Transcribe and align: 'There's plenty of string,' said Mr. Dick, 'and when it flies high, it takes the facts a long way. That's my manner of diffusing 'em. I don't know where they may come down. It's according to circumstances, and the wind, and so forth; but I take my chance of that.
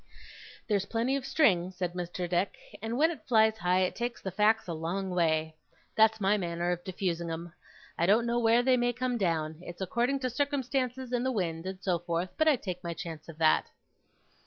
'There's 0.67 0.87
plenty 0.87 1.15
of 1.15 1.27
string,' 1.27 1.69
said 1.71 1.93
Mr. 1.93 2.27
Dick, 2.27 2.57
'and 2.81 2.97
when 2.97 3.11
it 3.11 3.27
flies 3.27 3.59
high, 3.59 3.81
it 3.81 3.95
takes 3.95 4.19
the 4.19 4.31
facts 4.31 4.67
a 4.67 4.73
long 4.73 5.11
way. 5.11 5.55
That's 5.95 6.19
my 6.19 6.37
manner 6.39 6.71
of 6.71 6.83
diffusing 6.83 7.29
'em. 7.29 7.53
I 7.99 8.07
don't 8.07 8.25
know 8.25 8.39
where 8.39 8.63
they 8.63 8.77
may 8.77 8.93
come 8.93 9.19
down. 9.19 9.59
It's 9.61 9.79
according 9.79 10.19
to 10.21 10.29
circumstances, 10.31 11.11
and 11.13 11.23
the 11.23 11.31
wind, 11.31 11.67
and 11.67 11.83
so 11.83 11.99
forth; 11.99 12.31
but 12.35 12.47
I 12.47 12.55
take 12.55 12.83
my 12.83 12.95
chance 12.95 13.29
of 13.29 13.37
that. 13.37 13.67